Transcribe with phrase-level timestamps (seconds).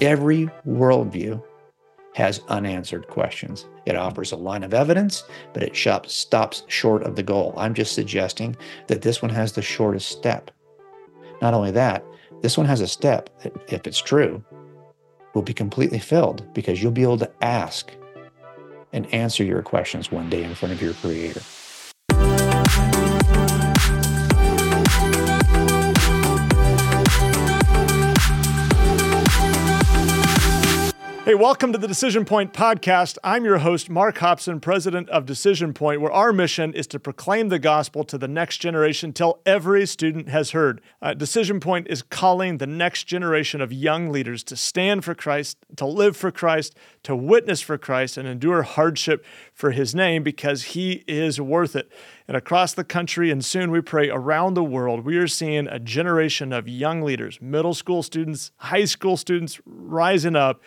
[0.00, 1.42] Every worldview
[2.14, 3.66] has unanswered questions.
[3.86, 5.76] It offers a line of evidence, but it
[6.10, 7.54] stops short of the goal.
[7.56, 8.56] I'm just suggesting
[8.88, 10.50] that this one has the shortest step.
[11.42, 12.04] Not only that,
[12.42, 14.42] this one has a step that, if it's true,
[15.34, 17.92] will be completely filled because you'll be able to ask
[18.92, 21.42] and answer your questions one day in front of your Creator.
[31.30, 33.16] Hey, welcome to the Decision Point podcast.
[33.22, 37.50] I'm your host, Mark Hobson, president of Decision Point, where our mission is to proclaim
[37.50, 40.80] the gospel to the next generation till every student has heard.
[41.00, 45.56] Uh, Decision Point is calling the next generation of young leaders to stand for Christ,
[45.76, 46.74] to live for Christ,
[47.04, 49.24] to witness for Christ, and endure hardship
[49.54, 51.92] for his name because he is worth it.
[52.26, 55.78] And across the country, and soon we pray around the world, we are seeing a
[55.78, 60.60] generation of young leaders, middle school students, high school students rising up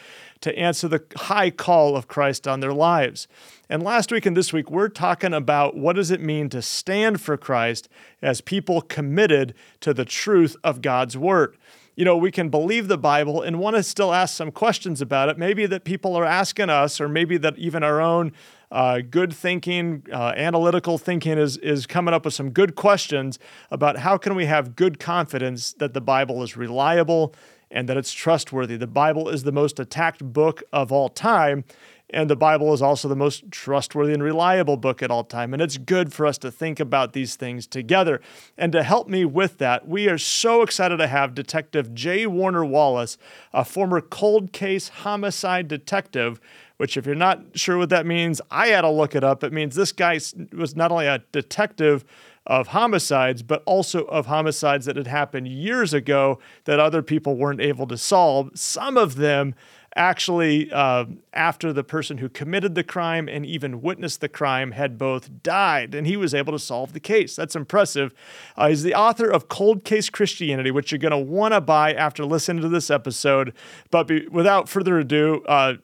[0.44, 3.28] to answer the high call of Christ on their lives.
[3.70, 7.22] And last week and this week, we're talking about what does it mean to stand
[7.22, 7.90] for Christ
[8.22, 11.58] as people committed to the truth of God's word.
[11.96, 15.30] You know, we can believe the Bible and want to still ask some questions about
[15.30, 15.38] it.
[15.38, 18.34] Maybe that people are asking us, or maybe that even our own
[18.72, 23.38] uh, good thinking, uh, analytical thinking is, is coming up with some good questions
[23.70, 27.36] about how can we have good confidence that the Bible is reliable
[27.74, 28.78] and that it's trustworthy.
[28.78, 31.66] The Bible is the most attacked book of all time.
[32.10, 35.52] And the Bible is also the most trustworthy and reliable book at all time.
[35.52, 38.22] And it's good for us to think about these things together.
[38.56, 42.28] And to help me with that, we are so excited to have Detective J.
[42.28, 43.18] Warner Wallace,
[43.52, 46.40] a former cold case homicide detective,
[46.78, 49.44] which, if you're not sure what that means, I had to look it up.
[49.44, 50.20] It means this guy
[50.52, 52.06] was not only a detective,
[52.46, 57.62] of homicides, but also of homicides that had happened years ago that other people weren't
[57.62, 58.52] able to solve.
[58.54, 59.56] Some of them
[59.96, 64.98] actually, uh, after the person who committed the crime and even witnessed the crime had
[64.98, 67.36] both died, and he was able to solve the case.
[67.36, 68.14] That's impressive.
[68.58, 71.94] Uh, he's the author of Cold Case Christianity, which you're going to want to buy
[71.94, 73.54] after listening to this episode.
[73.92, 75.76] But be, without further ado, uh,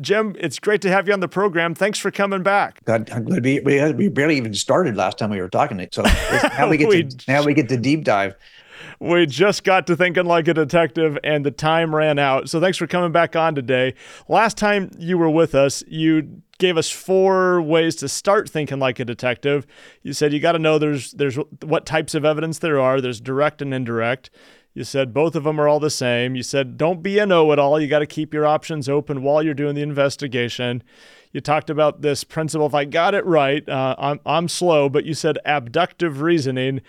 [0.00, 1.74] Jim, it's great to have you on the program.
[1.74, 2.84] Thanks for coming back.
[2.84, 5.86] God, I'm glad we, we, we barely even started last time we were talking.
[5.92, 8.34] So now we get we, to now we get to deep dive.
[9.00, 12.48] We just got to thinking like a detective, and the time ran out.
[12.48, 13.94] So thanks for coming back on today.
[14.28, 18.98] Last time you were with us, you gave us four ways to start thinking like
[19.00, 19.66] a detective.
[20.02, 23.00] You said you got to know there's there's what types of evidence there are.
[23.00, 24.30] There's direct and indirect.
[24.74, 26.34] You said both of them are all the same.
[26.34, 27.80] You said don't be a know it all.
[27.80, 30.82] You got to keep your options open while you're doing the investigation.
[31.32, 32.66] You talked about this principle.
[32.66, 36.80] If I got it right, uh, I'm, I'm slow, but you said abductive reasoning,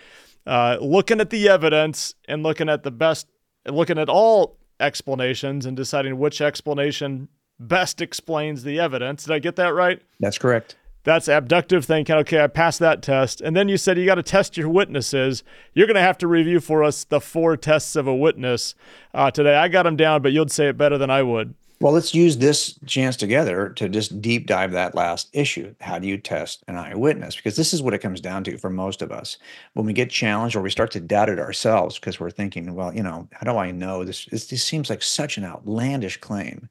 [0.46, 3.28] uh, looking at the evidence and looking at the best,
[3.66, 9.24] looking at all explanations and deciding which explanation best explains the evidence.
[9.24, 10.02] Did I get that right?
[10.20, 10.76] That's correct.
[11.06, 12.16] That's abductive thinking.
[12.16, 13.40] Okay, I passed that test.
[13.40, 15.44] And then you said you got to test your witnesses.
[15.72, 18.74] You're going to have to review for us the four tests of a witness
[19.14, 19.54] uh, today.
[19.54, 21.54] I got them down, but you'd say it better than I would.
[21.78, 25.74] Well, let's use this chance together to just deep dive that last issue.
[25.80, 27.36] How do you test an eyewitness?
[27.36, 29.36] Because this is what it comes down to for most of us.
[29.74, 32.94] When we get challenged or we start to doubt it ourselves because we're thinking, well,
[32.94, 34.24] you know, how do I know this?
[34.24, 36.70] This, this seems like such an outlandish claim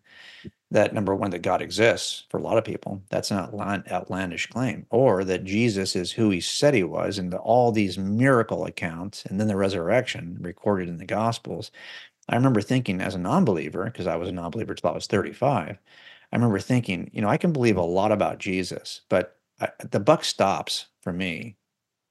[0.71, 3.37] that number one that god exists for a lot of people that's an
[3.91, 8.65] outlandish claim or that jesus is who he said he was and all these miracle
[8.65, 11.71] accounts and then the resurrection recorded in the gospels
[12.29, 15.77] i remember thinking as a non-believer because i was a non-believer until i was 35
[16.31, 19.99] i remember thinking you know i can believe a lot about jesus but I, the
[19.99, 21.57] buck stops for me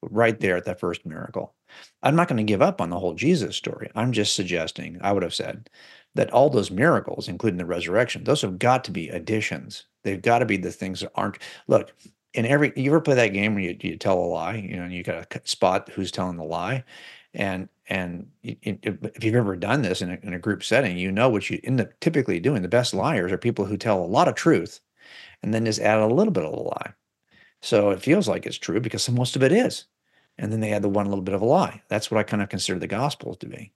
[0.03, 1.55] right there at that first miracle
[2.03, 5.13] i'm not going to give up on the whole jesus story i'm just suggesting i
[5.13, 5.69] would have said
[6.15, 9.87] that all those miracles, including the resurrection, those have got to be additions.
[10.03, 11.39] They've got to be the things that aren't.
[11.67, 11.93] Look,
[12.35, 14.85] in every you ever play that game where you, you tell a lie, you know,
[14.85, 16.85] and you got to spot who's telling the lie,
[17.33, 21.29] and and if you've ever done this in a, in a group setting, you know
[21.29, 22.63] what you end up typically doing.
[22.63, 24.81] The best liars are people who tell a lot of truth,
[25.43, 26.95] and then just add a little bit of a lie.
[27.61, 29.87] So it feels like it's true because most of it is,
[30.39, 31.83] and then they add the one little bit of a lie.
[31.89, 33.73] That's what I kind of consider the gospel to be.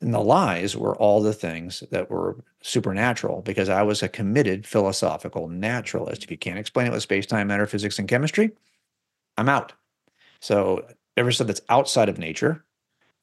[0.00, 4.66] And the lies were all the things that were supernatural because I was a committed
[4.66, 6.24] philosophical naturalist.
[6.24, 8.52] If you can't explain it with space time, matter, physics, and chemistry,
[9.36, 9.74] I'm out.
[10.40, 10.86] So
[11.18, 12.64] every stuff that's outside of nature,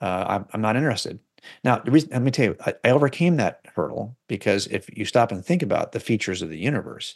[0.02, 1.20] uh, I'm, I'm not interested.
[1.64, 5.06] Now, the reason, let me tell you, I, I overcame that hurdle because if you
[5.06, 7.16] stop and think about the features of the universe,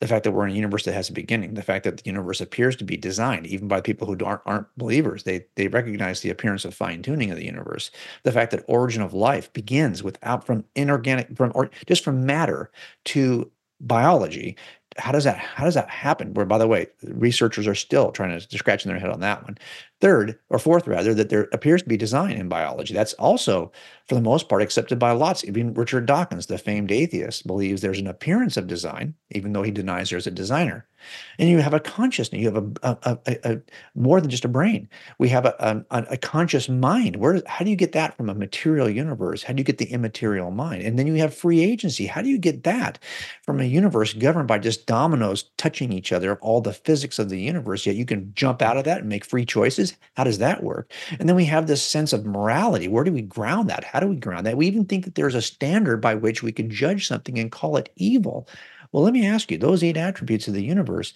[0.00, 2.02] the fact that we're in a universe that has a beginning, the fact that the
[2.04, 6.20] universe appears to be designed, even by people who aren't, aren't believers, they they recognize
[6.20, 7.90] the appearance of fine tuning of the universe.
[8.22, 12.70] The fact that origin of life begins without from inorganic from or just from matter
[13.06, 13.50] to
[13.80, 14.56] biology
[14.98, 18.38] how does that how does that happen where by the way researchers are still trying
[18.38, 19.56] to scratching their head on that one
[20.00, 22.94] third or fourth rather that there appears to be design in biology.
[22.94, 23.70] That's also
[24.08, 25.44] for the most part accepted by lots.
[25.44, 29.70] Even richard dawkins the famed atheist believes there's an appearance of design even though he
[29.70, 30.86] denies there's a designer.
[31.38, 32.40] And you have a consciousness.
[32.40, 33.60] You have a, a, a, a
[33.94, 34.88] more than just a brain.
[35.18, 37.16] We have a, a, conscious mind.
[37.16, 39.42] Where how do you get that from a material universe?
[39.42, 40.82] How do you get the immaterial mind?
[40.82, 42.06] And then you have free agency.
[42.06, 42.98] How do you get that
[43.42, 47.30] from a universe governed by just dominoes touching each other of all the physics of
[47.30, 47.86] the universe?
[47.86, 50.92] Yet you can jump out of that and make free choices how does that work?
[51.18, 52.88] And then we have this sense of morality.
[52.88, 53.84] Where do we ground that?
[53.84, 54.56] How do we ground that?
[54.56, 57.76] We even think that there's a standard by which we can judge something and call
[57.76, 58.48] it evil.
[58.92, 61.14] Well let me ask you those eight attributes of the universe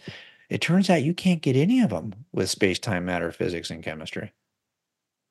[0.51, 4.33] it turns out you can't get any of them with space-time matter physics and chemistry.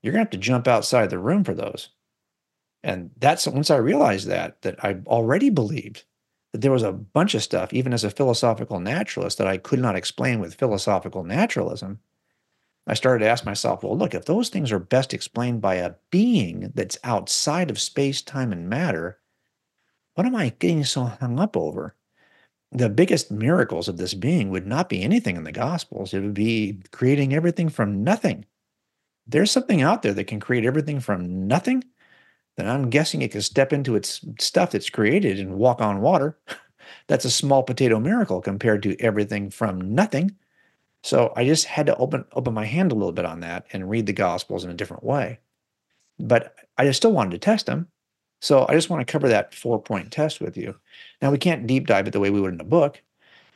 [0.02, 1.90] You're going to have to jump outside the room for those.
[2.84, 6.04] And that's once i realized that that i already believed
[6.52, 9.80] that there was a bunch of stuff, even as a philosophical naturalist, that I could
[9.80, 12.00] not explain with philosophical naturalism.
[12.86, 15.96] I started to ask myself, well, look, if those things are best explained by a
[16.12, 19.20] being that's outside of space, time, and matter,
[20.16, 21.96] what am I getting so hung up over?
[22.72, 26.14] The biggest miracles of this being would not be anything in the Gospels.
[26.14, 28.46] It would be creating everything from nothing.
[29.28, 31.84] There's something out there that can create everything from nothing
[32.56, 36.38] then I'm guessing it can step into its stuff that's created and walk on water.
[37.08, 40.36] that's a small potato miracle compared to everything from nothing.
[41.04, 43.90] So I just had to open open my hand a little bit on that and
[43.90, 45.40] read the gospels in a different way.
[46.20, 47.88] But I just still wanted to test them.
[48.42, 50.76] So I just want to cover that four point test with you.
[51.22, 53.02] Now we can't deep dive it the way we would in a book,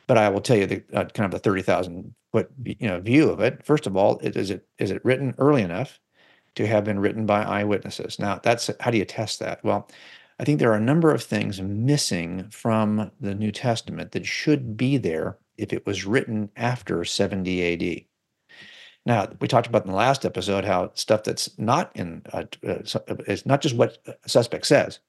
[0.06, 3.00] but I will tell you the uh, kind of the thirty thousand foot you know
[3.00, 3.64] view of it.
[3.64, 5.98] First of all, is it is it written early enough?
[6.58, 8.18] to have been written by eyewitnesses.
[8.18, 9.62] Now, that's how do you test that?
[9.62, 9.88] Well,
[10.40, 14.76] I think there are a number of things missing from the New Testament that should
[14.76, 18.04] be there if it was written after 70 AD.
[19.04, 22.82] Now, we talked about in the last episode how stuff that's not in uh, uh,
[23.26, 25.00] it's not just what a suspect says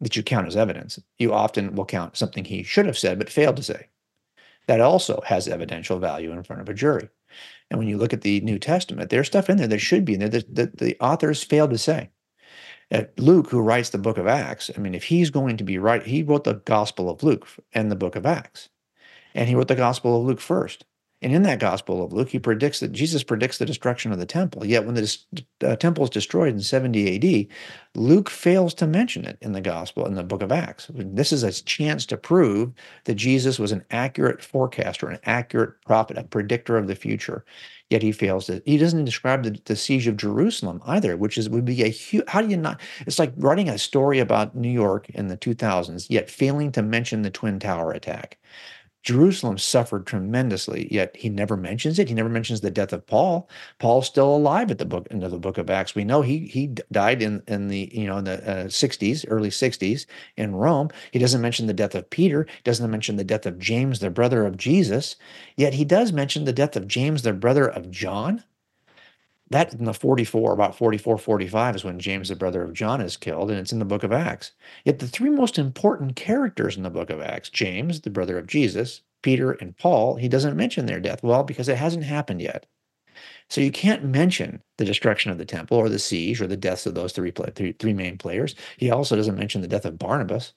[0.00, 0.98] that you count as evidence.
[1.18, 3.88] You often will count something he should have said but failed to say.
[4.66, 7.08] That also has evidential value in front of a jury.
[7.70, 10.14] And when you look at the New Testament, there's stuff in there that should be
[10.14, 12.10] in there that, that the authors failed to say.
[12.90, 15.78] Uh, Luke, who writes the book of Acts, I mean, if he's going to be
[15.78, 18.68] right, he wrote the Gospel of Luke and the book of Acts.
[19.34, 20.84] And he wrote the Gospel of Luke first.
[21.24, 24.26] And in that Gospel of Luke, he predicts that Jesus predicts the destruction of the
[24.26, 24.66] temple.
[24.66, 25.18] Yet when the
[25.62, 27.46] uh, temple is destroyed in 70 AD,
[27.94, 30.90] Luke fails to mention it in the Gospel in the book of Acts.
[30.92, 32.72] This is a chance to prove
[33.04, 37.46] that Jesus was an accurate forecaster, an accurate prophet, a predictor of the future.
[37.88, 38.60] Yet he fails to.
[38.66, 42.28] He doesn't describe the, the siege of Jerusalem either, which is would be a huge.
[42.28, 42.82] How do you not?
[43.06, 47.22] It's like writing a story about New York in the 2000s, yet failing to mention
[47.22, 48.38] the Twin Tower attack.
[49.04, 52.08] Jerusalem suffered tremendously, yet he never mentions it.
[52.08, 53.48] He never mentions the death of Paul.
[53.78, 55.94] Paul's still alive at the book into the book of Acts.
[55.94, 59.50] We know he he died in in the you know in the uh, 60s, early
[59.50, 60.06] 60s
[60.36, 60.88] in Rome.
[61.12, 62.46] He doesn't mention the death of Peter.
[62.64, 65.16] Doesn't mention the death of James, the brother of Jesus.
[65.56, 68.42] Yet he does mention the death of James, the brother of John
[69.50, 73.16] that in the 44 about 44 45 is when james the brother of john is
[73.16, 74.52] killed and it's in the book of acts.
[74.84, 78.46] Yet the three most important characters in the book of acts james the brother of
[78.46, 81.22] jesus peter and paul he doesn't mention their death.
[81.22, 82.66] Well because it hasn't happened yet.
[83.48, 86.86] So you can't mention the destruction of the temple or the siege or the deaths
[86.86, 88.54] of those three three main players.
[88.78, 90.52] He also doesn't mention the death of barnabas.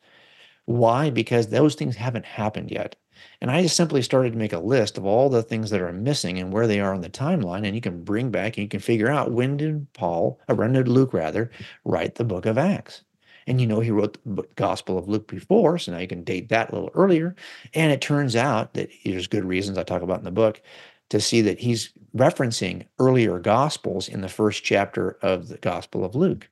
[0.65, 1.09] Why?
[1.09, 2.95] Because those things haven't happened yet
[3.41, 5.93] and I just simply started to make a list of all the things that are
[5.93, 7.65] missing and where they are on the timeline.
[7.65, 10.73] And you can bring back and you can figure out when did Paul, or when
[10.73, 11.51] did Luke rather,
[11.85, 13.03] write the book of Acts.
[13.47, 16.49] And you know, he wrote the Gospel of Luke before, so now you can date
[16.49, 17.35] that a little earlier.
[17.73, 20.61] And it turns out that there's good reasons I talk about in the book
[21.09, 26.15] to see that he's referencing earlier Gospels in the first chapter of the Gospel of
[26.15, 26.49] Luke.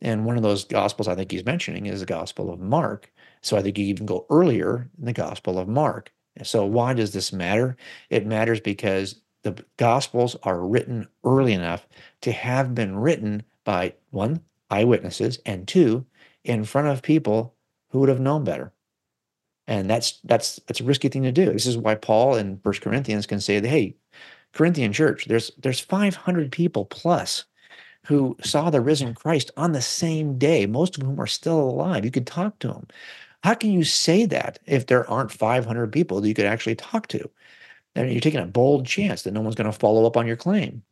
[0.00, 3.12] And one of those Gospels I think he's mentioning is the Gospel of Mark.
[3.42, 6.12] So I think you even go earlier in the Gospel of Mark.
[6.42, 7.76] So why does this matter?
[8.10, 11.86] It matters because the Gospels are written early enough
[12.22, 16.06] to have been written by one, eyewitnesses, and two,
[16.44, 17.54] in front of people
[17.90, 18.72] who would have known better.
[19.66, 21.52] And that's that's that's a risky thing to do.
[21.52, 23.96] This is why Paul in First Corinthians can say, "Hey,
[24.52, 27.44] Corinthian church, there's there's 500 people plus
[28.06, 32.04] who saw the risen Christ on the same day, most of whom are still alive.
[32.04, 32.86] You could talk to them.
[33.42, 37.08] How can you say that if there aren't 500 people that you could actually talk
[37.08, 37.28] to?
[37.94, 40.36] And you're taking a bold chance that no one's going to follow up on your
[40.36, 40.82] claim.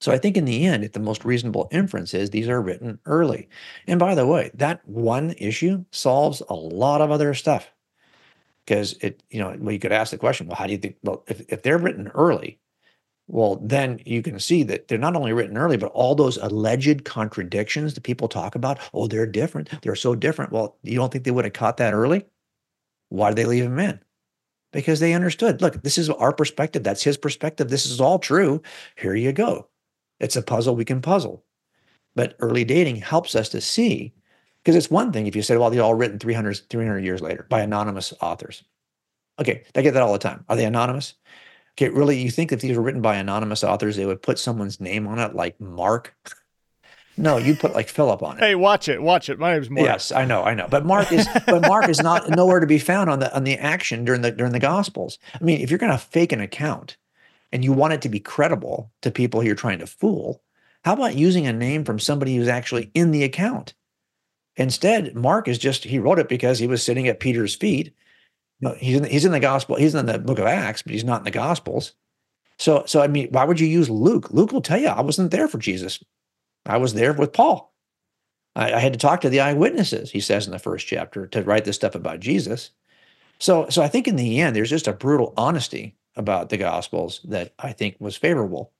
[0.00, 3.48] So I think in the end, the most reasonable inference is these are written early.
[3.86, 7.70] And by the way, that one issue solves a lot of other stuff.
[8.64, 10.96] Because it, you know, well, you could ask the question, well, how do you think?
[11.02, 12.60] Well, if, if they're written early,
[13.28, 17.04] well, then you can see that they're not only written early, but all those alleged
[17.04, 19.68] contradictions that people talk about, oh, they're different.
[19.82, 20.50] They're so different.
[20.50, 22.24] Well, you don't think they would have caught that early?
[23.10, 24.00] Why did they leave them in?
[24.72, 26.82] Because they understood, look, this is our perspective.
[26.82, 27.68] That's his perspective.
[27.68, 28.62] This is all true.
[28.96, 29.68] Here you go.
[30.20, 31.44] It's a puzzle we can puzzle.
[32.14, 34.14] But early dating helps us to see,
[34.62, 37.46] because it's one thing if you say, well, they're all written 300, 300 years later
[37.48, 38.64] by anonymous authors.
[39.38, 40.44] Okay, I get that all the time.
[40.48, 41.14] Are they anonymous?
[41.78, 44.80] Okay, really, you think if these were written by anonymous authors, they would put someone's
[44.80, 46.12] name on it, like Mark?
[47.16, 48.40] No, you put like Philip on it.
[48.40, 49.38] Hey, watch it, watch it.
[49.38, 49.86] My name's Mark.
[49.86, 50.66] Yes, I know, I know.
[50.68, 53.54] But Mark is, but Mark is not nowhere to be found on the on the
[53.54, 55.20] action during the during the Gospels.
[55.40, 56.96] I mean, if you're going to fake an account,
[57.52, 60.42] and you want it to be credible to people you're trying to fool,
[60.84, 63.74] how about using a name from somebody who's actually in the account?
[64.56, 67.94] Instead, Mark is just he wrote it because he was sitting at Peter's feet.
[68.60, 69.76] No, he's in he's in the gospel.
[69.76, 71.92] He's in the book of Acts, but he's not in the gospels.
[72.58, 74.30] So so I mean, why would you use Luke?
[74.30, 76.02] Luke will tell you I wasn't there for Jesus.
[76.66, 77.74] I was there with Paul.
[78.56, 80.10] I, I had to talk to the eyewitnesses.
[80.10, 82.70] He says in the first chapter to write this stuff about Jesus.
[83.38, 87.20] So so I think in the end, there's just a brutal honesty about the Gospels
[87.24, 88.72] that I think was favorable.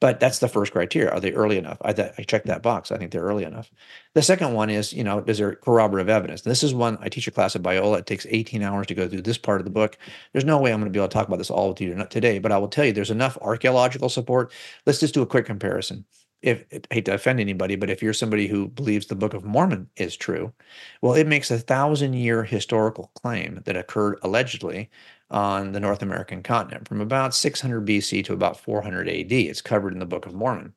[0.00, 1.10] But that's the first criteria.
[1.10, 1.78] Are they early enough?
[1.82, 2.90] I, th- I checked that box.
[2.90, 3.70] I think they're early enough.
[4.14, 6.42] The second one is, you know, is there corroborative evidence?
[6.42, 7.98] And this is one I teach a class at Biola.
[7.98, 9.96] It takes 18 hours to go through this part of the book.
[10.32, 11.94] There's no way I'm going to be able to talk about this all with you
[12.10, 14.52] today, but I will tell you there's enough archaeological support.
[14.86, 16.04] Let's just do a quick comparison
[16.42, 19.44] if I hate to offend anybody, but if you're somebody who believes the Book of
[19.44, 20.52] Mormon is true,
[21.00, 24.90] well, it makes a thousand year historical claim that occurred allegedly
[25.32, 29.32] on the North American continent from about 600 BC to about 400 AD.
[29.32, 30.74] It's covered in the Book of Mormon.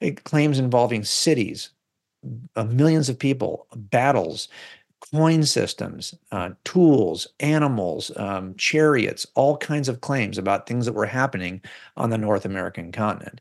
[0.00, 1.70] It claims involving cities,
[2.56, 4.48] uh, millions of people, battles,
[5.12, 11.06] coin systems, uh, tools, animals, um, chariots, all kinds of claims about things that were
[11.06, 11.60] happening
[11.96, 13.40] on the North American continent,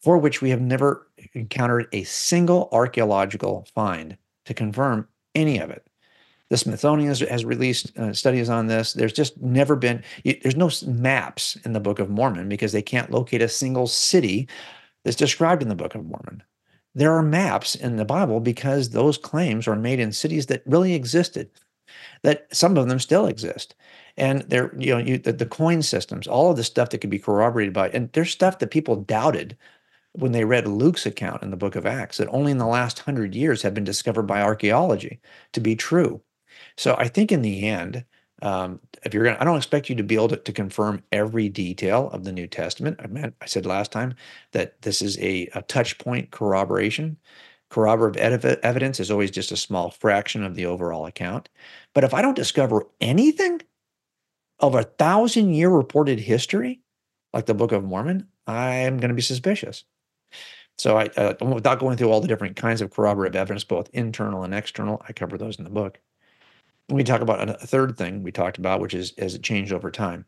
[0.00, 5.86] for which we have never encountered a single archaeological find to confirm any of it.
[6.52, 8.92] The Smithsonian has, has released uh, studies on this.
[8.92, 13.10] There's just never been, there's no maps in the Book of Mormon because they can't
[13.10, 14.50] locate a single city
[15.02, 16.42] that's described in the Book of Mormon.
[16.94, 20.92] There are maps in the Bible because those claims are made in cities that really
[20.92, 21.48] existed,
[22.20, 23.74] that some of them still exist.
[24.18, 27.08] And they're, you know, you, the, the coin systems, all of the stuff that could
[27.08, 29.56] be corroborated by, and there's stuff that people doubted
[30.12, 32.98] when they read Luke's account in the book of Acts that only in the last
[32.98, 35.18] hundred years have been discovered by archaeology
[35.54, 36.20] to be true.
[36.82, 38.04] So I think in the end,
[38.42, 41.04] um, if you're going to, I don't expect you to be able to, to, confirm
[41.12, 42.98] every detail of the New Testament.
[43.00, 44.16] I meant, I said last time
[44.50, 47.18] that this is a, a touch point corroboration.
[47.70, 51.48] Corroborative ev- evidence is always just a small fraction of the overall account.
[51.94, 53.62] But if I don't discover anything
[54.58, 56.80] of a thousand year reported history,
[57.32, 59.84] like the Book of Mormon, I'm going to be suspicious.
[60.78, 64.42] So I, uh, without going through all the different kinds of corroborative evidence, both internal
[64.42, 66.00] and external, I cover those in the book
[66.88, 69.90] we talk about a third thing we talked about, which is has it changed over
[69.90, 70.26] time.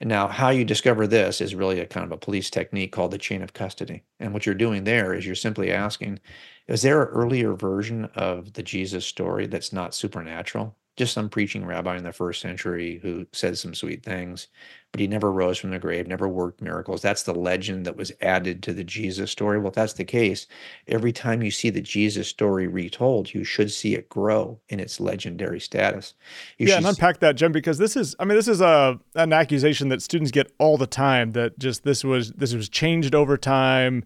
[0.00, 3.10] And now, how you discover this is really a kind of a police technique called
[3.10, 4.04] the chain of custody.
[4.20, 6.20] And what you're doing there is you're simply asking,
[6.68, 10.76] is there an earlier version of the Jesus story that's not supernatural?
[10.98, 14.48] Just some preaching rabbi in the first century who said some sweet things,
[14.90, 17.00] but he never rose from the grave, never worked miracles.
[17.00, 19.58] That's the legend that was added to the Jesus story.
[19.58, 20.48] Well, if that's the case,
[20.88, 24.98] every time you see the Jesus story retold, you should see it grow in its
[24.98, 26.14] legendary status.
[26.58, 29.32] You yeah, and unpack that, Jim, because this is, I mean, this is a an
[29.32, 33.36] accusation that students get all the time that just this was this was changed over
[33.36, 34.04] time,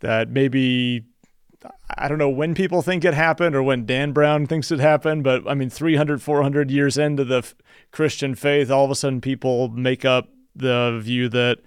[0.00, 1.06] that maybe
[1.96, 5.24] I don't know when people think it happened or when Dan Brown thinks it happened,
[5.24, 7.54] but I mean, 300, 400 years into the f-
[7.90, 11.58] Christian faith, all of a sudden people make up the view that,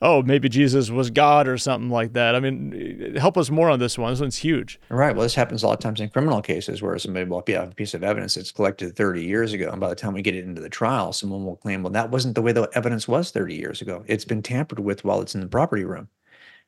[0.00, 2.34] oh, maybe Jesus was God or something like that.
[2.34, 4.12] I mean, help us more on this one.
[4.12, 4.78] This one's huge.
[4.88, 5.14] Right.
[5.14, 7.74] Well, this happens a lot of times in criminal cases where somebody will have a
[7.74, 9.70] piece of evidence that's collected 30 years ago.
[9.70, 12.10] And by the time we get it into the trial, someone will claim, well, that
[12.10, 14.04] wasn't the way the evidence was 30 years ago.
[14.06, 16.08] It's been tampered with while it's in the property room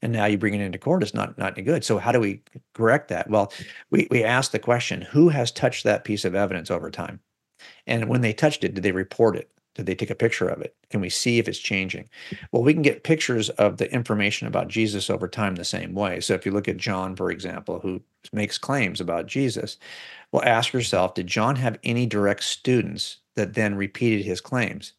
[0.02, 2.20] and now you bring it into court it's not not any good so how do
[2.20, 2.42] we
[2.74, 3.52] correct that well
[3.90, 7.20] we we ask the question who has touched that piece of evidence over time
[7.86, 10.62] and when they touched it did they report it Did they take a picture of
[10.62, 10.76] it?
[10.90, 12.08] Can we see if it's changing?
[12.52, 16.20] Well, we can get pictures of the information about Jesus over time the same way.
[16.20, 18.00] So if you look at John, for example, who
[18.32, 19.78] makes claims about Jesus,
[20.30, 24.92] well, ask yourself, did John have any direct students that then repeated his claims?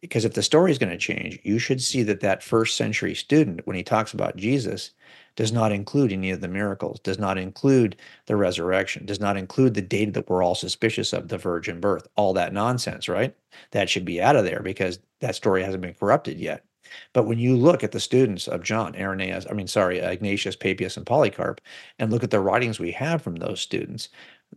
[0.00, 3.14] Because if the story is going to change, you should see that that first century
[3.14, 4.92] student, when he talks about Jesus,
[5.36, 9.74] does not include any of the miracles, does not include the resurrection, does not include
[9.74, 13.34] the data that we're all suspicious of, the virgin birth, all that nonsense, right?
[13.72, 16.64] That should be out of there because that story hasn't been corrupted yet.
[17.12, 20.96] But when you look at the students of John, Irenaeus, I mean, sorry, Ignatius, Papias,
[20.96, 21.60] and Polycarp,
[21.98, 24.08] and look at the writings we have from those students,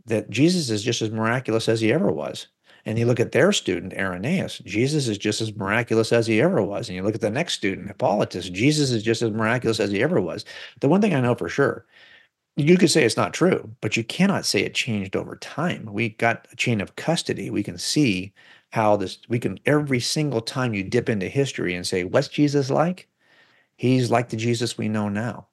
[0.06, 2.48] that Jesus is just as miraculous as he ever was.
[2.86, 6.62] And you look at their student, Irenaeus, Jesus is just as miraculous as he ever
[6.62, 6.90] was.
[6.90, 10.04] And you look at the next student, Hippolytus, Jesus is just as miraculous as he
[10.04, 10.44] ever was.
[10.82, 11.86] The one thing I know for sure,
[12.58, 15.88] you could say it's not true, but you cannot say it changed over time.
[15.92, 17.50] We got a chain of custody.
[17.50, 18.34] We can see
[18.72, 22.70] how this, we can, every single time you dip into history and say, what's Jesus
[22.70, 23.08] like?
[23.78, 25.48] He's like the Jesus we know now.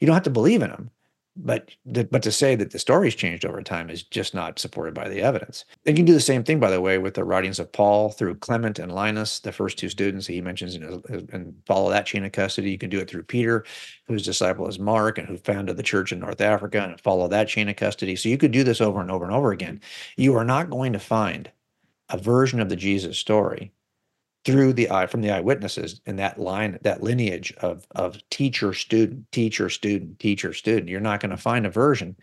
[0.00, 0.90] You don't have to believe in him,
[1.36, 5.08] but but to say that the story's changed over time is just not supported by
[5.08, 5.64] the evidence.
[5.84, 8.36] You can do the same thing, by the way, with the writings of Paul through
[8.36, 12.06] Clement and Linus, the first two students that he mentions, in his, and follow that
[12.06, 12.70] chain of custody.
[12.70, 13.64] You can do it through Peter,
[14.06, 17.48] whose disciple is Mark, and who founded the church in North Africa, and follow that
[17.48, 18.16] chain of custody.
[18.16, 19.80] So you could do this over and over and over again.
[20.16, 21.50] You are not going to find
[22.08, 23.72] a version of the Jesus story
[24.46, 29.30] through the eye from the eyewitnesses in that line that lineage of of teacher student
[29.32, 30.88] teacher student teacher student.
[30.88, 32.16] You're not going to find a version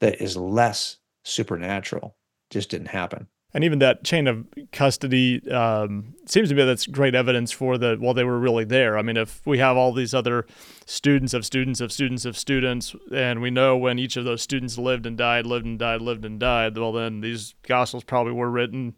[0.00, 2.16] that is less supernatural.
[2.50, 3.28] Just didn't happen.
[3.54, 7.96] And even that chain of custody um, seems to me that's great evidence for the
[8.00, 8.98] well they were really there.
[8.98, 10.46] I mean if we have all these other
[10.84, 14.78] students of students of students of students and we know when each of those students
[14.78, 18.50] lived and died lived and died lived and died well then these gospels probably were
[18.50, 18.96] written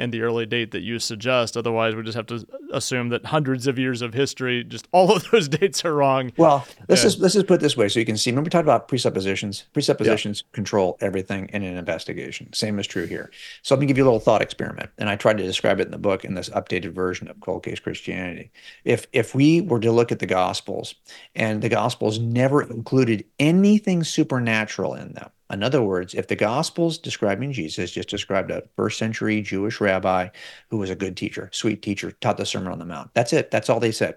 [0.00, 1.56] and the early date that you suggest.
[1.56, 5.30] Otherwise, we just have to assume that hundreds of years of history, just all of
[5.30, 6.32] those dates are wrong.
[6.36, 8.30] Well, let's just let's just put it this way, so you can see.
[8.30, 9.64] Remember, we talked about presuppositions.
[9.72, 10.54] Presuppositions yeah.
[10.54, 12.52] control everything in an investigation.
[12.52, 13.30] Same is true here.
[13.62, 15.86] So let me give you a little thought experiment, and I tried to describe it
[15.86, 18.50] in the book in this updated version of Cold Case Christianity.
[18.84, 20.94] If if we were to look at the Gospels,
[21.34, 26.98] and the Gospels never included anything supernatural in them in other words, if the Gospels
[26.98, 30.28] describing Jesus just described a first century Jewish rabbi
[30.68, 33.50] who was a good teacher, sweet teacher, taught the Sermon on the Mount, that's it.
[33.50, 34.16] That's all they said.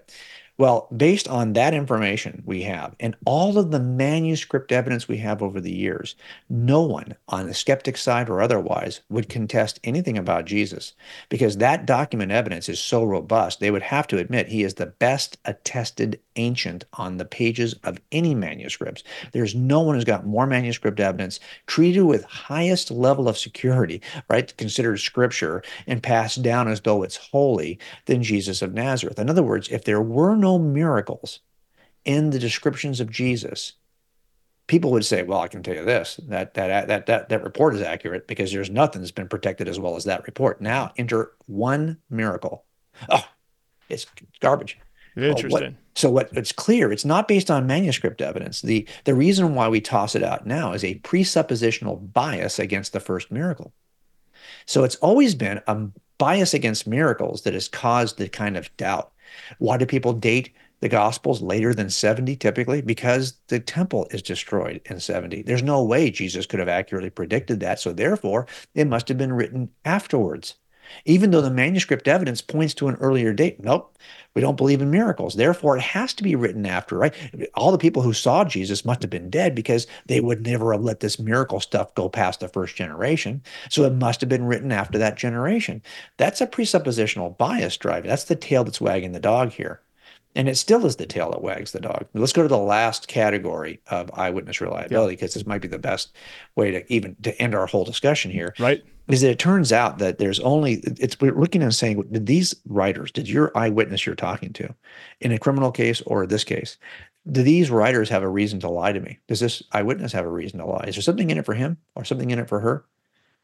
[0.56, 5.42] Well, based on that information we have and all of the manuscript evidence we have
[5.42, 6.14] over the years,
[6.48, 10.92] no one on the skeptic side or otherwise would contest anything about Jesus
[11.28, 14.86] because that document evidence is so robust, they would have to admit he is the
[14.86, 19.02] best attested ancient on the pages of any manuscripts.
[19.32, 24.56] There's no one who's got more manuscript evidence treated with highest level of security, right?
[24.56, 29.18] Considered scripture and passed down as though it's holy than Jesus of Nazareth.
[29.18, 31.40] In other words, if there were no miracles
[32.04, 33.72] in the descriptions of Jesus,
[34.66, 37.74] people would say, "Well, I can tell you this: that that that that that report
[37.74, 41.32] is accurate because there's nothing that's been protected as well as that report." Now, enter
[41.46, 42.64] one miracle.
[43.08, 43.26] Oh,
[43.88, 44.06] it's
[44.40, 44.78] garbage.
[45.16, 45.50] Interesting.
[45.50, 48.62] Well, what, so what it's clear, it's not based on manuscript evidence.
[48.62, 53.00] The the reason why we toss it out now is a presuppositional bias against the
[53.00, 53.72] first miracle.
[54.66, 55.86] So it's always been a
[56.18, 59.12] bias against miracles that has caused the kind of doubt.
[59.58, 62.82] Why do people date the Gospels later than 70 typically?
[62.82, 65.42] Because the temple is destroyed in 70.
[65.42, 67.80] There's no way Jesus could have accurately predicted that.
[67.80, 70.54] So therefore, it must have been written afterwards
[71.04, 73.62] even though the manuscript evidence points to an earlier date.
[73.62, 73.96] Nope,
[74.34, 75.34] we don't believe in miracles.
[75.34, 77.14] Therefore, it has to be written after, right?
[77.54, 80.82] All the people who saw Jesus must have been dead because they would never have
[80.82, 83.42] let this miracle stuff go past the first generation.
[83.70, 85.82] So it must have been written after that generation.
[86.16, 88.08] That's a presuppositional bias driving.
[88.08, 89.80] That's the tail that's wagging the dog here.
[90.36, 92.06] And it still is the tail that wags the dog.
[92.12, 96.12] Let's go to the last category of eyewitness reliability because this might be the best
[96.56, 98.52] way to even to end our whole discussion here.
[98.58, 102.26] Right is that it turns out that there's only it's we're looking and saying did
[102.26, 104.74] these writers did your eyewitness you're talking to
[105.20, 106.78] in a criminal case or this case
[107.30, 109.18] do these writers have a reason to lie to me?
[109.28, 110.84] Does this eyewitness have a reason to lie?
[110.86, 112.84] Is there something in it for him or something in it for her?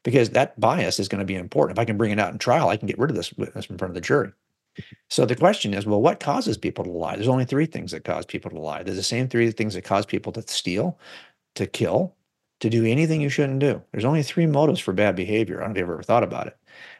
[0.02, 1.78] Because that bias is going to be important.
[1.78, 3.66] If i can bring it out in trial i can get rid of this witness
[3.66, 4.32] in front of the jury.
[5.08, 7.16] So the question is well what causes people to lie?
[7.16, 8.82] There's only three things that cause people to lie.
[8.82, 10.98] There's the same three things that cause people to steal
[11.54, 12.14] to kill
[12.60, 13.82] to do anything you shouldn't do.
[13.90, 15.60] There's only three motives for bad behavior.
[15.60, 16.56] I don't know if you've ever thought about it.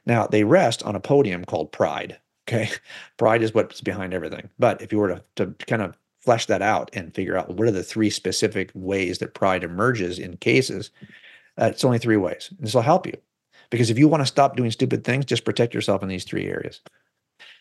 [0.07, 2.19] Now, they rest on a podium called pride.
[2.49, 2.69] Okay.
[3.17, 4.51] Pride is what's behind everything.
[4.59, 7.69] But if you were to, to kind of flesh that out and figure out what
[7.69, 10.91] are the three specific ways that pride emerges in cases,
[11.61, 12.53] uh, it's only three ways.
[12.59, 13.17] This will help you.
[13.71, 16.47] Because if you want to stop doing stupid things, just protect yourself in these three
[16.47, 16.81] areas.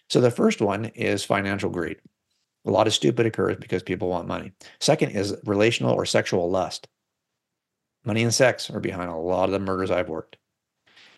[0.10, 1.98] So the first one is financial greed.
[2.66, 4.54] A lot of stupid occurs because people want money.
[4.80, 6.88] Second is relational or sexual lust.
[8.10, 10.38] Money and sex are behind a lot of the murders I've worked.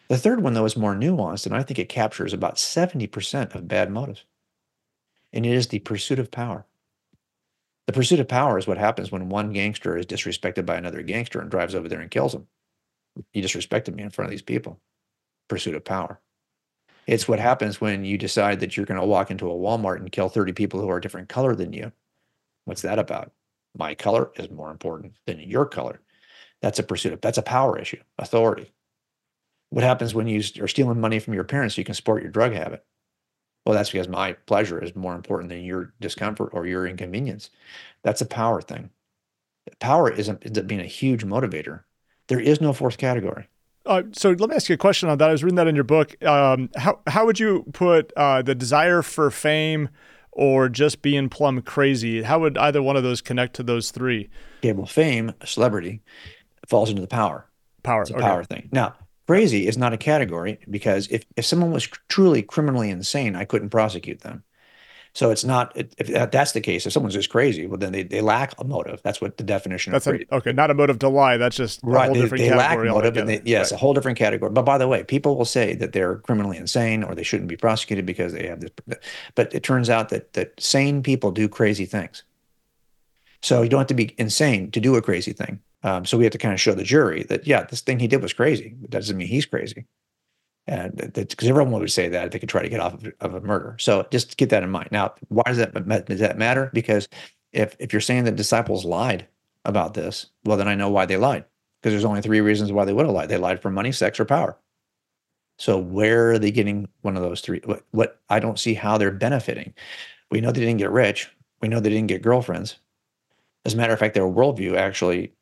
[0.10, 3.70] The third one, though, is more nuanced, and I think it captures about 70% of
[3.70, 4.26] bad motives.
[5.32, 6.66] And it is the pursuit of power.
[7.88, 11.40] The pursuit of power is what happens when one gangster is disrespected by another gangster
[11.40, 12.48] and drives over there and kills him.
[13.32, 14.82] You disrespected me in front of these people.
[15.48, 16.20] Pursuit of power.
[17.08, 20.12] It's what happens when you decide that you're going to walk into a Walmart and
[20.12, 21.94] kill 30 people who are a different color than you.
[22.66, 23.32] What's that about?
[23.78, 26.02] My color is more important than your color.
[26.62, 28.72] That's a pursuit of that's a power issue, authority.
[29.70, 32.32] What happens when you are stealing money from your parents so you can support your
[32.32, 32.84] drug habit?
[33.66, 37.50] Well, that's because my pleasure is more important than your discomfort or your inconvenience.
[38.04, 38.90] That's a power thing.
[39.80, 41.84] Power isn't, ends up being a huge motivator.
[42.28, 43.48] There is no fourth category.
[43.86, 45.30] Uh, so let me ask you a question on that.
[45.30, 46.22] I was reading that in your book.
[46.24, 49.90] Um, how how would you put uh, the desire for fame
[50.32, 52.22] or just being plumb crazy?
[52.24, 54.30] How would either one of those connect to those three?
[54.60, 56.02] Okay, well, fame, celebrity,
[56.72, 57.46] falls into the power.
[57.84, 58.02] Power.
[58.02, 58.24] It's a okay.
[58.24, 58.70] power thing.
[58.72, 58.96] Now,
[59.28, 63.70] crazy is not a category because if, if someone was truly criminally insane, I couldn't
[63.70, 64.44] prosecute them.
[65.14, 66.86] So it's not if that's the case.
[66.86, 69.02] If someone's just crazy, well, then they, they lack a motive.
[69.04, 70.16] That's what the definition that's of.
[70.16, 71.36] A, okay, not a motive to lie.
[71.36, 72.14] That's just right.
[72.14, 73.78] they, they lack motive, and they, yes, right.
[73.78, 74.52] a whole different category.
[74.52, 77.58] But by the way, people will say that they're criminally insane or they shouldn't be
[77.58, 78.72] prosecuted because they have this.
[79.36, 82.24] But it turns out that that sane people do crazy things.
[83.42, 85.60] So you don't have to be insane to do a crazy thing.
[85.84, 88.08] Um, so we have to kind of show the jury that yeah, this thing he
[88.08, 88.76] did was crazy.
[88.82, 89.86] That doesn't mean he's crazy.
[90.68, 93.34] And because everyone would say that if they could try to get off of, of,
[93.34, 93.76] a murder.
[93.80, 94.90] So just keep that in mind.
[94.92, 95.74] Now, why does that
[96.06, 96.70] does that matter?
[96.72, 97.08] Because
[97.52, 99.28] if if you're saying that disciples lied
[99.66, 101.46] about this, well, then I know why they lied.
[101.82, 103.30] Because there's only three reasons why they would have lied.
[103.30, 104.58] They lied for money, sex, or power.
[105.58, 107.62] So where are they getting one of those three?
[107.66, 109.74] What, what I don't see how they're benefiting.
[110.30, 111.30] We know they didn't get rich.
[111.62, 112.78] We know they didn't get girlfriends.
[113.66, 115.34] As a matter of fact, their worldview actually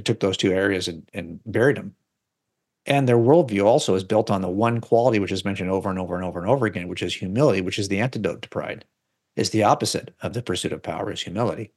[0.00, 1.94] took those two areas and, and buried them.
[2.84, 5.98] And their worldview also is built on the one quality which is mentioned over and
[5.98, 8.84] over and over and over again, which is humility, which is the antidote to pride.
[9.36, 11.72] Is the opposite of the pursuit of power is humility.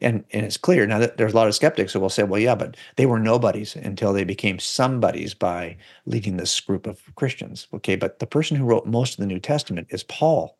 [0.00, 2.40] And and it's clear now that there's a lot of skeptics who will say, well,
[2.40, 7.66] yeah, but they were nobodies until they became somebodies by leading this group of Christians.
[7.74, 10.58] Okay, but the person who wrote most of the New Testament is Paul.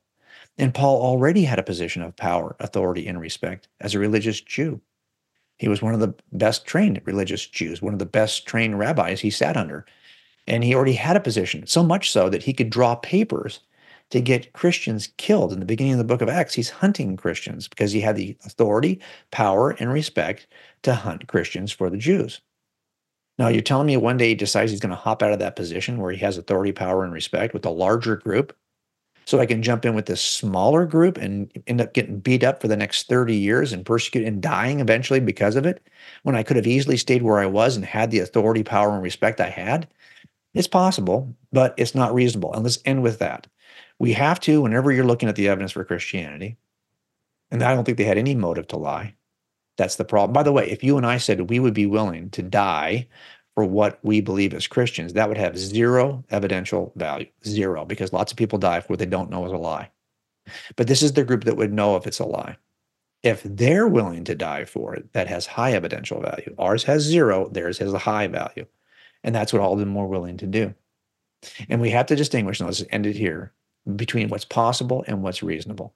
[0.59, 4.81] And Paul already had a position of power, authority, and respect as a religious Jew.
[5.59, 9.21] He was one of the best trained religious Jews, one of the best trained rabbis
[9.21, 9.87] he sat under.
[10.47, 13.61] And he already had a position, so much so that he could draw papers
[14.11, 15.53] to get Christians killed.
[15.53, 18.37] In the beginning of the book of Acts, he's hunting Christians because he had the
[18.45, 20.47] authority, power, and respect
[20.83, 22.41] to hunt Christians for the Jews.
[23.39, 25.57] Now, you're telling me one day he decides he's going to hop out of that
[25.57, 28.57] position where he has authority, power, and respect with a larger group
[29.27, 32.61] so I can jump in with this smaller group and end up getting beat up
[32.61, 35.85] for the next 30 years and persecuted and dying eventually because of it
[36.23, 39.03] when I could have easily stayed where I was and had the authority, power, and
[39.03, 39.89] respect I had.
[40.55, 42.55] It's possible, but it's not reasonable.
[42.55, 43.49] And let's end with that.
[43.99, 46.57] We have to, whenever you're looking at the evidence for Christianity,
[47.51, 49.15] and I don't think they had any motive to lie.
[49.77, 50.33] That's the problem.
[50.33, 53.09] By the way, if you and I said we would be willing to die
[53.57, 58.31] for what we believe as Christians, that would have zero evidential value, zero, because lots
[58.31, 59.91] of people die for what they don't know is a lie.
[60.77, 62.59] But this is the group that would know if it's a lie.
[63.23, 66.55] If they're willing to die for it, that has high evidential value.
[66.59, 68.67] Ours has zero, theirs has a high value.
[69.25, 70.75] And that's what all of them are willing to do.
[71.71, 73.53] And we have to distinguish, and let's end it here,
[73.97, 75.95] between what's possible and what's reasonable.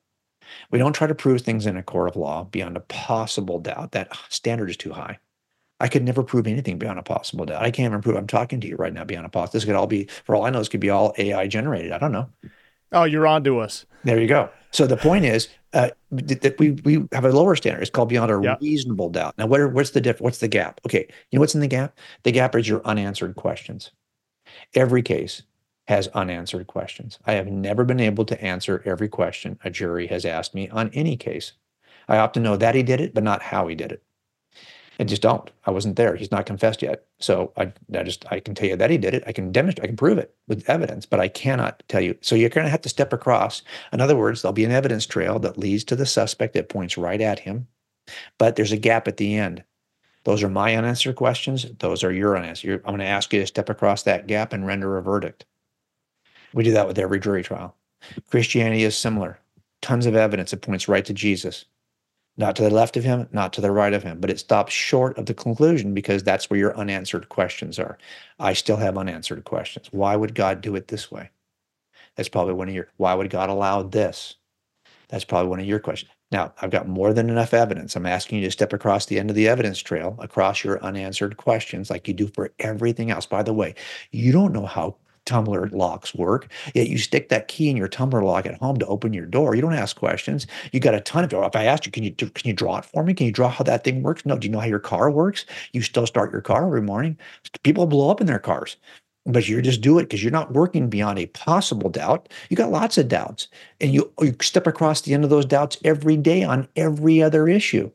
[0.70, 3.92] We don't try to prove things in a court of law beyond a possible doubt.
[3.92, 5.18] That standard is too high.
[5.80, 7.62] I could never prove anything beyond a possible doubt.
[7.62, 9.52] I can't even prove I'm talking to you right now beyond a possible.
[9.52, 11.92] This could all be, for all I know, this could be all AI generated.
[11.92, 12.28] I don't know.
[12.92, 13.86] Oh, you're on to us.
[14.04, 14.50] There you go.
[14.72, 17.82] So the point is uh, that we we have a lower standard.
[17.82, 19.36] It's called beyond a reasonable doubt.
[19.38, 20.20] Now, what are, what's the diff?
[20.20, 20.80] What's the gap?
[20.86, 21.98] Okay, you know what's in the gap?
[22.22, 23.90] The gap is your unanswered questions.
[24.74, 25.42] Every case
[25.88, 27.18] has unanswered questions.
[27.26, 30.90] I have never been able to answer every question a jury has asked me on
[30.90, 31.52] any case.
[32.08, 34.02] I often know that he did it, but not how he did it.
[35.00, 35.50] I just don't.
[35.64, 36.14] I wasn't there.
[36.14, 37.06] He's not confessed yet.
[37.20, 39.24] So I, I just I can tell you that he did it.
[39.26, 39.84] I can demonstrate.
[39.84, 42.18] I can prove it with evidence, but I cannot tell you.
[42.20, 43.62] So you're going to have to step across.
[43.94, 46.98] In other words, there'll be an evidence trail that leads to the suspect that points
[46.98, 47.66] right at him,
[48.36, 49.64] but there's a gap at the end.
[50.24, 51.64] Those are my unanswered questions.
[51.78, 52.82] Those are your unanswered.
[52.84, 55.46] I'm going to ask you to step across that gap and render a verdict.
[56.52, 57.74] We do that with every jury trial.
[58.30, 59.38] Christianity is similar.
[59.80, 61.64] Tons of evidence that points right to Jesus.
[62.36, 64.72] Not to the left of him, not to the right of him, but it stops
[64.72, 67.98] short of the conclusion because that's where your unanswered questions are.
[68.38, 69.88] I still have unanswered questions.
[69.90, 71.30] Why would God do it this way?
[72.16, 74.36] That's probably one of your, why would God allow this?
[75.08, 76.12] That's probably one of your questions.
[76.30, 77.96] Now, I've got more than enough evidence.
[77.96, 81.36] I'm asking you to step across the end of the evidence trail, across your unanswered
[81.36, 83.26] questions, like you do for everything else.
[83.26, 83.74] By the way,
[84.12, 84.96] you don't know how
[85.30, 86.50] tumbler locks work.
[86.74, 89.54] Yet you stick that key in your tumbler lock at home to open your door.
[89.54, 90.46] You don't ask questions.
[90.72, 91.32] You got a ton of.
[91.32, 93.14] If I asked you, can you can you draw it for me?
[93.14, 94.26] Can you draw how that thing works?
[94.26, 94.36] No.
[94.36, 95.46] Do you know how your car works?
[95.72, 97.16] You still start your car every morning.
[97.62, 98.76] People blow up in their cars,
[99.24, 102.28] but you just do it because you're not working beyond a possible doubt.
[102.48, 103.48] You got lots of doubts,
[103.80, 107.48] and you you step across the end of those doubts every day on every other
[107.48, 107.90] issue.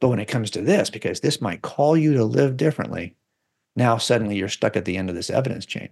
[0.00, 3.14] But when it comes to this, because this might call you to live differently,
[3.76, 5.90] now suddenly you're stuck at the end of this evidence chain.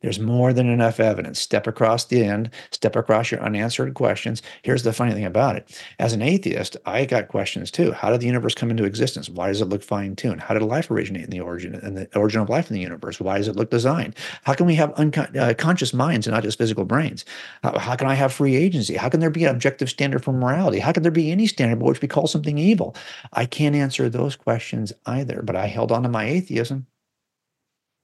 [0.00, 1.38] There's more than enough evidence.
[1.38, 4.40] Step across the end, step across your unanswered questions.
[4.62, 5.82] Here's the funny thing about it.
[5.98, 7.92] As an atheist, I got questions too.
[7.92, 9.28] How did the universe come into existence?
[9.28, 10.40] Why does it look fine-tuned?
[10.40, 13.20] How did life originate in the origin and the origin of life in the universe?
[13.20, 14.16] Why does it look designed?
[14.44, 17.26] How can we have unconscious uh, minds and not just physical brains?
[17.62, 18.96] How, how, can I have free agency?
[18.96, 20.78] How can there be an objective standard for morality?
[20.78, 22.96] How can there be any standard by which we call something evil?
[23.34, 26.86] I can't answer those questions either, but I held on to my atheism.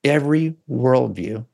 [0.04, 1.46] Every worldview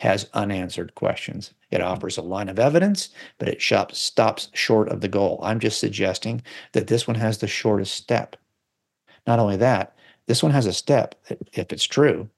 [0.00, 1.52] has unanswered questions.
[1.70, 5.40] It offers a line of evidence, but it stops short of the goal.
[5.42, 8.36] I'm just suggesting that this one has the shortest step.
[9.26, 12.28] Not only that, this one has a step that, if it's true,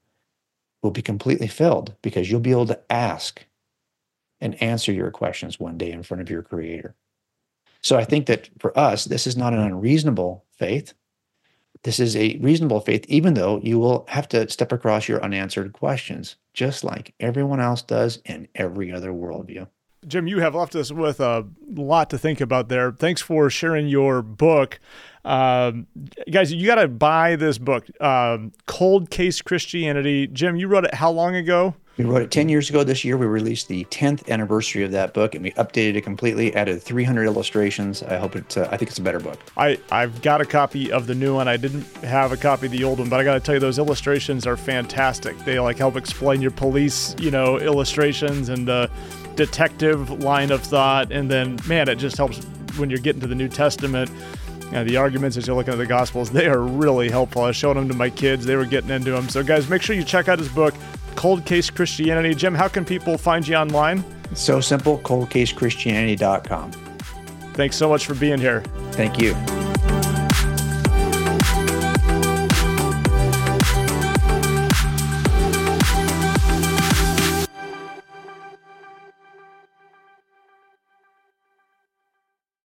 [0.81, 3.45] will be completely filled because you'll be able to ask
[4.39, 6.95] and answer your questions one day in front of your creator.
[7.83, 10.93] So I think that for us, this is not an unreasonable faith.
[11.83, 15.73] This is a reasonable faith, even though you will have to step across your unanswered
[15.73, 19.67] questions, just like everyone else does in every other worldview.
[20.07, 22.91] Jim, you have left us with a lot to think about there.
[22.91, 24.79] Thanks for sharing your book.
[25.23, 25.85] Um,
[26.31, 30.25] guys, you got to buy this book, um, Cold Case Christianity.
[30.25, 31.75] Jim, you wrote it how long ago?
[31.97, 33.17] We wrote it 10 years ago this year.
[33.17, 37.25] We released the 10th anniversary of that book and we updated it completely, added 300
[37.25, 38.01] illustrations.
[38.01, 39.39] I hope it's, uh, I think it's a better book.
[39.57, 41.47] I, I've got a copy of the new one.
[41.47, 43.59] I didn't have a copy of the old one, but I got to tell you,
[43.59, 45.37] those illustrations are fantastic.
[45.39, 48.89] They like help explain your police, you know, illustrations and the
[49.35, 51.11] detective line of thought.
[51.11, 52.43] And then, man, it just helps
[52.77, 54.09] when you're getting to the New Testament.
[54.65, 57.41] You know, the arguments as you're looking at the Gospels, they are really helpful.
[57.43, 58.45] I was showing them to my kids.
[58.45, 59.27] They were getting into them.
[59.27, 60.73] So, guys, make sure you check out his book,
[61.15, 62.33] Cold Case Christianity.
[62.33, 64.03] Jim, how can people find you online?
[64.31, 66.71] It's so simple, coldcasechristianity.com.
[67.53, 68.61] Thanks so much for being here.
[68.91, 69.35] Thank you.